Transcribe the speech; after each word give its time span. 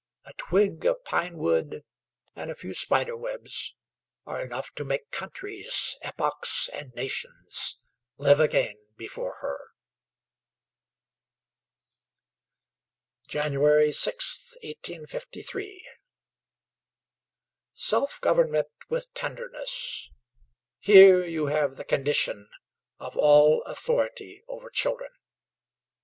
A 0.25 0.33
twig 0.33 0.83
of 0.87 1.03
pine 1.03 1.37
wood 1.37 1.83
and 2.35 2.49
a 2.49 2.55
few 2.55 2.73
spider 2.73 3.15
webs 3.15 3.75
are 4.25 4.43
enough 4.43 4.73
to 4.73 4.83
make 4.83 5.11
countries, 5.11 5.95
epochs, 6.01 6.69
and 6.73 6.91
nations 6.95 7.77
live 8.17 8.39
again 8.39 8.77
before 8.97 9.35
her. 9.41 9.59
January 13.27 13.89
6th, 13.89 14.55
1853. 14.63 15.87
Self 17.71 18.19
government 18.21 18.69
with 18.89 19.13
tenderness, 19.13 20.09
here 20.79 21.23
you 21.23 21.45
have 21.45 21.75
the 21.75 21.83
condition 21.85 22.49
of 22.97 23.15
all 23.15 23.61
authority 23.65 24.41
over 24.47 24.71
children. 24.71 25.11